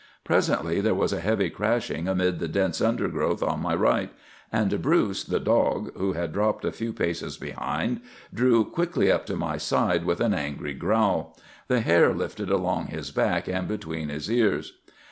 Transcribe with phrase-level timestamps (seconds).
[0.23, 4.09] "Presently there was a heavy crashing amid the dense undergrowth on my right;
[4.51, 8.01] and Bruce, the dog, who had dropped a few paces behind,
[8.33, 11.37] drew quickly up to my side with an angry growl.
[11.67, 14.73] The hair lifted along his back and between his ears.